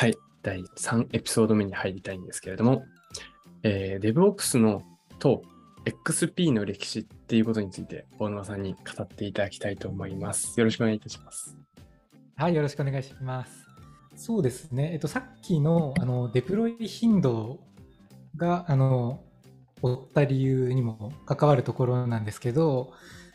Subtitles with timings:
[0.00, 2.84] はい、第3エピソード目に入りたいんですけれども、
[3.64, 4.84] えー、DevOps の
[5.18, 5.42] と
[5.86, 10.54] XP の歴史っていうことについて、大沼さんに語っていただきたいと思います。
[10.56, 11.58] よろしくお願いいたします。
[12.36, 13.66] はい、よろしくお願いします。
[14.14, 17.58] そうですね、えっと、さっきのあのデプロイ頻度
[18.36, 19.18] があの
[19.82, 22.92] 追った理由にも関わるところなんですけど、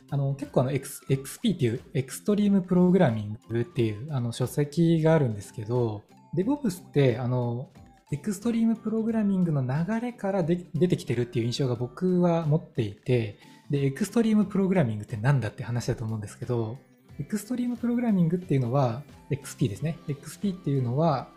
[0.09, 6.03] あの結構あの、X、XP っていうエクストリームプログラミングっていうあの書籍があるんですけど、
[6.35, 7.69] DevOps ってあの
[8.13, 13.39] エクストリームプログラミングの流れからで出てきてるっていう印象が僕は持っていて、
[13.71, 16.77] で、エクストリームプログラミングって何だって話だと思うんですけど、
[17.19, 19.01] エクストリームプログラミングっていうのは、
[19.31, 19.97] XP ですね。
[20.07, 21.29] XP っていうのは、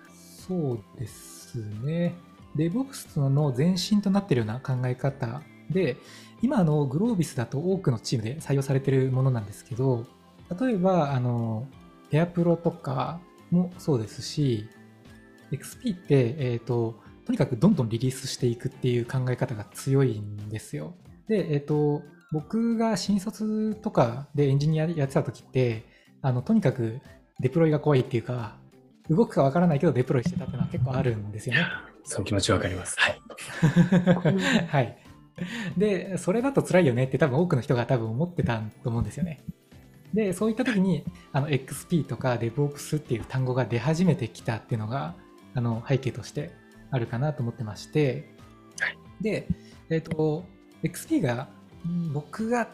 [0.46, 2.14] そうですね。
[2.56, 5.40] DevOps の前身となってるような考え方
[5.70, 5.96] で、
[6.42, 10.04] 今のグロービスだと多くのチームで採用されてるものなんですけど、
[10.60, 11.66] 例えば、あの、
[12.10, 13.18] ペアプロとか
[13.50, 14.68] もそうですし、
[15.52, 20.94] XP って、えっ、と、とにかくどんどんリリースしていくっていう考え方が強いんですよ。
[21.28, 25.84] で、えっ、と、僕が新卒とかでエンジニアやってた時って、
[26.22, 27.00] あの、とにかく
[27.40, 28.58] デプロイが怖いっていうか、
[29.08, 31.66] 動くかわからないけどデプロイしてたっていうのは結構あるんですよね。
[32.04, 32.96] その気持ちわかります。
[32.98, 33.20] はい。
[34.66, 34.98] はい。
[35.76, 39.40] で、それだと辛いよねって多分多くの人が多分思ってたと思うんですよね。
[40.14, 45.14] で、そういった時に、あの、XP とか DevOps っていう単語が出始めてきたっていうのが、
[45.56, 46.52] あの、背景として
[46.90, 48.30] あるかなと思ってまして、
[48.78, 48.98] はい。
[49.20, 49.48] で、
[49.90, 50.44] えっ、と、
[50.84, 51.48] XP が、
[51.88, 52.68] ん僕が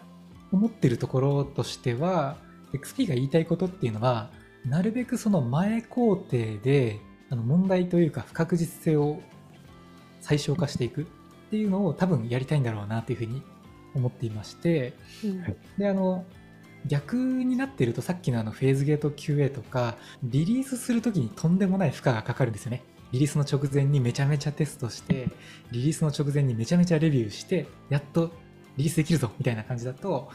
[0.53, 2.37] 思ってるところとしては、
[2.75, 4.31] XP が言いたいことっていうのは、
[4.67, 9.23] なるべくその前工程で、あの問題というか不確実性を
[10.21, 11.05] 最小化していくっ
[11.51, 13.43] ていうのを多分やりたいんだろうなっていうふうに
[13.95, 14.95] 思っていまして、
[15.43, 15.57] はい。
[15.79, 16.27] で、あの、
[16.87, 22.83] 逆になってるとさっきのあのフェーズゲート QA とか、リリースするときにとんでもない負荷がかかるんですよね。
[23.13, 25.29] リリースの直前にめちゃめちゃテストして、
[25.71, 28.33] リリースの直前にめちゃめちゃレビューして、やっと
[28.77, 30.31] リリースできるぞみたいな感じだと、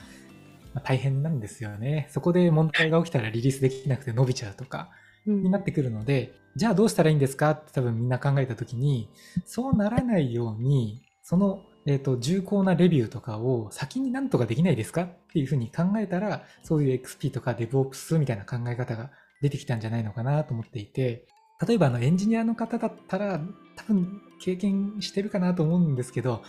[0.74, 2.08] まあ大変なんですよね。
[2.12, 4.90] そこで問題が起きたらリリースできなくて伸びちゃうとか、
[5.26, 9.10] になってくるので、じゃあどうしたらいいんですかって多分みんな考えたときに、
[9.46, 19.10] そうならないように、その、えっ、と、重厚なレビューとかを先になんとかできないですかっていうふうに考えたら、そういう XP とか DevOps みたいな考え方が
[19.42, 21.26] 出てきたんじゃないのかなと思っていて、
[21.66, 23.40] 例えばあのエンジニアの方だったら
[23.76, 26.44] 多分経験してるかなと思うんですけど、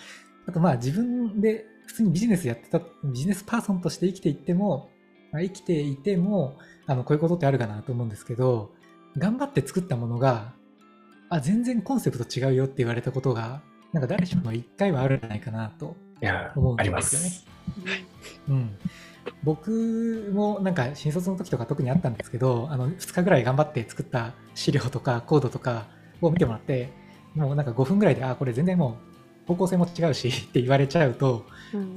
[0.47, 4.91] あとまあ自分で普通にビジネスやってた、ビジネスパーソンとして生きていっても、
[5.33, 8.73] まあ、生きていても、あの、こういうことってあるかなと思うんですけど、
[9.17, 10.53] 頑張って作ったものが、
[11.31, 13.63] あ、全然コンセプト違うよって言われたことが、
[13.93, 15.97] なんか誰しも一回はあるんじゃないかなと
[16.55, 17.47] 思うんでよねますす。。
[18.49, 18.79] うん。
[19.43, 25.87] 僕もなんか新卒の時とか特にあったんですけど、あの、2日ぐらい頑張って作った資料とかコードとか
[26.21, 26.91] を見てもらって、
[27.35, 28.99] もうなんか5分ぐらいで、あ、これ全然も
[29.45, 31.47] う方向性も違うし って言われちゃうと、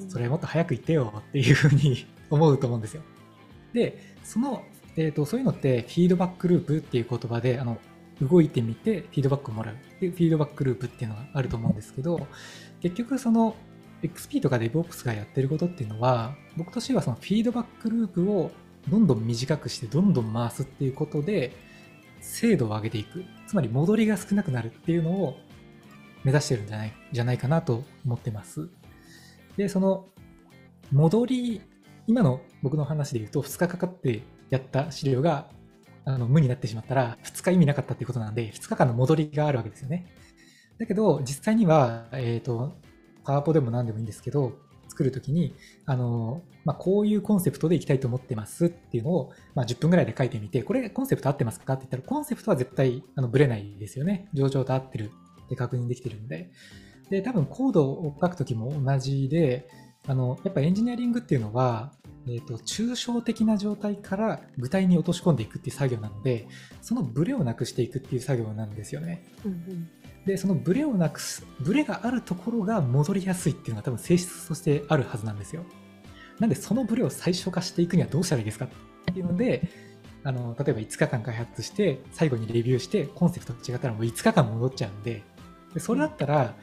[0.08, 3.02] それもっと早く言ってよっていうふうに 思うと思うんですよ。
[3.74, 4.64] で、その、
[4.96, 7.78] えーと、そういうのってフィードバックループっていう言葉で、あの、
[8.22, 12.28] 動いてみてフィードバックをもらうっていうフィードバックループっていうのがあると思うんですけど、
[12.82, 13.56] 結局その
[14.04, 18.52] XP とか DevOps がやってることっていうのは、僕としてはそのフィードバックループを
[18.90, 21.56] どんどん短くしてどんどん回すっていうことで、
[22.20, 23.24] 精度を上げていく。
[23.48, 25.38] つまり戻りが少なくなるっていうのを
[26.24, 28.70] 目指してるんじゃないじゃないかなと思ってます。
[29.58, 30.08] で、その
[30.92, 31.62] 戻り、
[32.08, 35.50] 今の僕の話で言うと2日かかってやった資料が
[36.06, 40.08] あの無になってしまったら2日意味なかったっていうことなんで2日間の戻りがあるわけですよね。
[40.80, 42.74] だけど実際には、えっ、と、
[43.24, 44.58] パワポでも何でもいいんですけど、
[44.92, 54.28] 作るときに、あの、まあ、こういうコンセプトでいきたいと思ってますっていうのを、まあ、10分ぐらいで書いてみて、これコンセプト合ってますかって言ったら、コンセプトは絶対あのブレないですよね。
[54.34, 55.12] 上場と合ってる
[55.46, 56.52] って確認できてるんで。
[57.10, 59.68] で、多分コードを書くときも同じで、
[60.08, 61.94] あの、やっぱエンジニアリングっていうのは、
[62.28, 66.48] えっ、と、抽象的な状態から具体に落とし込んでいくっていう作業なので、
[66.82, 69.26] そのブレをなくしていくっていう作業なんですよね。
[70.26, 75.66] で、そのブレをなくす、ブレがあるところが戻りやすいっていうのが多分性質としてあるはずなんですよ。
[76.40, 78.70] なんでそのブレを最小化していくにはどうしたらいいですかっ
[79.06, 79.70] ていうので、
[80.24, 85.24] あの、例えば5日間開発して、最後にレビューして、コンセプトが違ったらもう5日間戻っちゃうんで、
[85.74, 86.56] でそれだったら、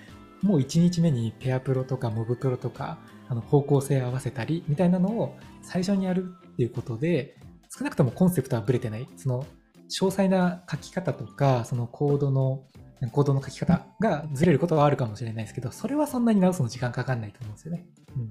[0.43, 2.99] もう1日目にペアプロとかモブプロとか、
[3.29, 7.37] あの方向性合わせたりみたいなのを最初にやるっていうことで、
[7.77, 9.09] 少なくともコンセプトはブレてない。
[9.17, 9.47] その
[9.91, 12.65] 詳細な書き方とか、そのコードの
[13.13, 17.87] コードの書き方がずれることはあるかもしれないですけど、それはそんなに直すの時間かかんないと思うんですよね。
[18.17, 18.25] うん、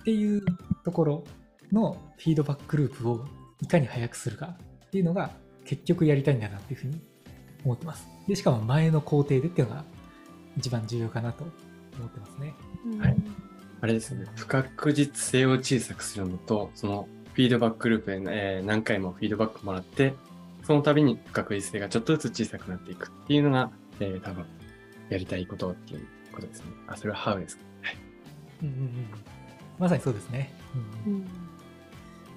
[0.00, 0.42] っていう
[0.84, 1.24] ところ
[1.72, 3.26] のフィードバックループを
[3.60, 4.56] いかに早くするか
[4.86, 5.30] っていうのが
[5.64, 7.00] 結局やりたいんだなっていうふうに
[7.64, 8.06] 思ってます。
[8.26, 9.84] で、しかも前の工程でっていうのが
[10.56, 11.44] 一番重要かなと
[11.98, 12.54] 思ってますね。
[13.00, 13.16] はい
[13.80, 20.14] あれですね、不確実性を小さくするのと、そのフィードバックループで、えー何回もフィードバックもらって、
[20.64, 23.70] その度に不確実性がちょっとずつ小さくなっていくっていうのが、
[24.00, 24.44] えー多分
[25.10, 26.66] やりたいことっていうことですね。
[26.86, 27.62] あ、それはハウですか？
[27.82, 27.96] はい。
[28.62, 28.92] うんうんうん、
[29.78, 30.52] まさにそうですね。
[31.06, 31.26] うんうん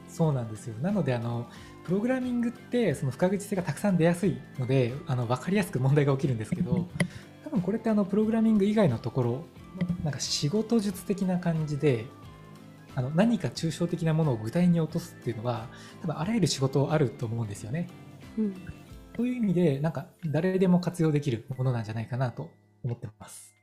[0.08, 0.76] そうなんですよ。
[0.82, 1.48] なので、あの、
[1.86, 6.90] プログラミングって、その不確実性がたくさん出やすいので、あの、わかりやすく問題が起きるんですけど、
[7.44, 9.46] 多分これってあの、プログラミング以外のところ、
[10.04, 12.06] なんか仕事術的な感じで、
[12.96, 15.70] あの、何か抽象的なものを具体に落とすっていうのは、
[16.02, 17.88] 多分あらゆる仕事あると思うんですよね。
[18.38, 18.56] うん
[19.20, 22.50] という意味で、なんか誰でも活用できるものなんじゃないかなと
[22.86, 23.54] 思ってます。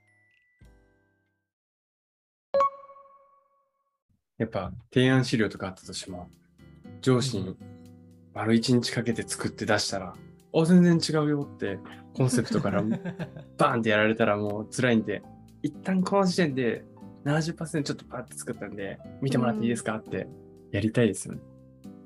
[4.37, 6.29] やっぱ提案資料とかあったとしても、
[7.01, 7.57] 上司に
[8.35, 10.15] 丸一日かけて作って出したら、
[10.55, 11.79] あ、全然違うよって、
[12.15, 12.83] コンセプトから
[13.57, 15.23] バーンってやられたらもう辛いんで、
[15.67, 16.85] 一旦この時点で
[17.25, 20.29] 70%ちょっとパッて作ったんで、見てもらっていいですかって
[20.71, 21.41] やりたいですよね。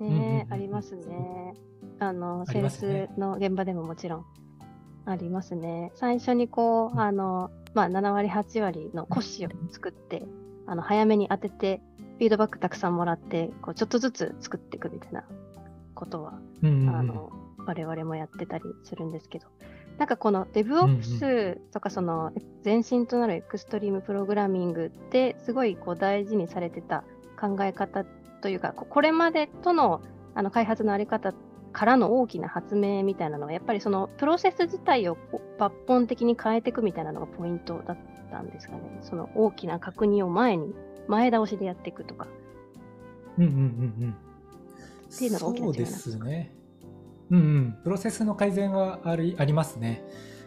[0.00, 1.54] うんうんねうんありますね。
[1.98, 4.24] あの、あセースの現場でももちろん
[5.04, 5.92] ありますね。
[5.94, 10.26] 最初にこう、あの、まあ、7割、8割の骨子を作って、
[10.66, 11.82] あの、早めに当てて、
[12.16, 15.24] フィードバックたくさんもらって、こう、ちょっとずつ作っていくみたいな
[15.94, 17.30] ことは、うんうんうんあの、
[17.66, 19.48] 我々もやってたりするんですけど、
[20.00, 22.32] なんかこの DevOps とかその
[22.64, 27.04] 前身となるエクストリームプログラミングってすごいこう大事にされてた
[27.38, 28.06] 考え方
[28.40, 30.00] というか、ここれまでとの
[30.34, 31.34] あの開発のあり方
[31.74, 35.18] からの大きな発明みたいなのは、やっぱりそのプロセス自体を
[35.58, 37.98] 抜本的に変えていくみたいなのがポイントだっ
[38.30, 39.00] たんですかね。
[39.02, 40.74] その大きな確認を前に、
[41.08, 42.26] 前倒しでやっていくとか。
[43.36, 43.60] うんうんうんう
[44.06, 44.16] ん。
[45.14, 46.59] ていうのが大きな違いなんそうですね。
[47.30, 47.78] うんうん。
[47.84, 50.02] プロセスの改善はありありますね。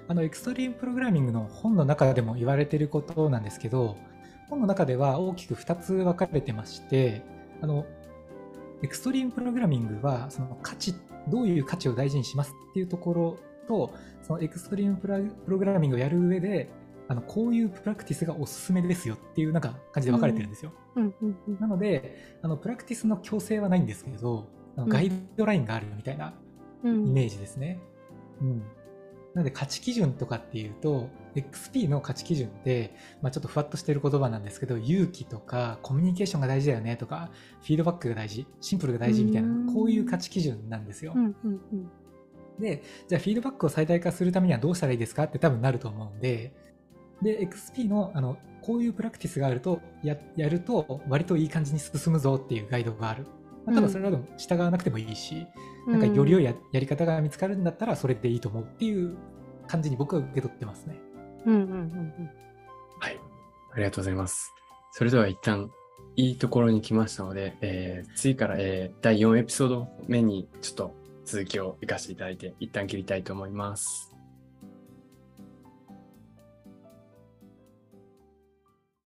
[0.08, 3.98] あの、エクストリームプログラミングの本の中でも言われていることなんですけど、
[4.50, 7.24] 本の中では大きく2つ分かれてまして、
[7.62, 7.86] あの、
[8.84, 10.94] エクストリームプログラミングは、その価値、
[11.30, 13.38] どういう価値を大事にしますっていうところ
[13.68, 16.70] と、そのエクストリームプラプログラミングをやる上で、
[17.08, 20.74] あの、こういうプラクティスがおすすめですよっていうなんか感じで分かれてるんですよ。
[21.60, 26.43] なので、あのプラクティスの強制はないんですけれど、あのうんガイドラインがあるみたいなうん
[26.84, 27.80] イメージですね。
[28.42, 28.60] うん。
[29.34, 37.32] なので価値基準とかっていうと、XP の価値基準って、まあ、ちょっとふわっとしてる言葉なんですけど、勇気とかコミュニケーションが大事だよねとか、
[37.62, 41.14] フィードバックが大事、シンプルが大事みたいなうん、こういう価値基準なんですよ。
[41.16, 41.92] うんうんうん
[42.60, 45.24] で、じゃあフィードバックを最大化するためにはどうしたらいいですか？
[45.24, 46.54] って多分なると思うんで、
[47.24, 53.26] で、XP の、あの、こういうプラクティスがあると、や、やると割といい感じに進むぞっていうガイドがある。
[53.66, 55.48] まあ、ただそれはでも従わなくてもいいし、
[55.88, 59.16] なんかより良いややり方が見つかるんだったらそれでいいと思うっていう
[59.68, 61.00] 感じに僕は受け取ってますね。
[61.46, 62.30] うんうんうんうん
[63.00, 63.20] はい。
[63.74, 64.54] ありがとうございます。
[64.92, 65.72] それでは一旦
[66.16, 70.96] いいところに来ましたので、えー次から、えー第4エピソード目にちょっと
[71.26, 74.13] 続きを活かしていただいて、一旦切りたいと思います。